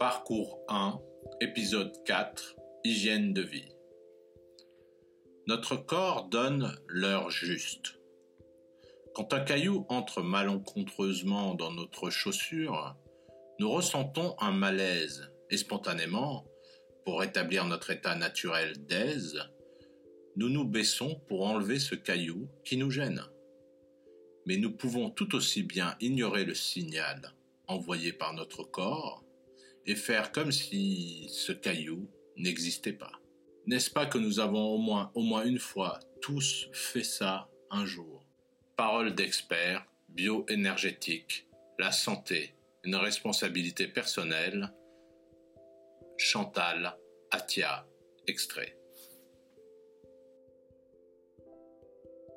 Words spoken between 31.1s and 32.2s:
ce caillou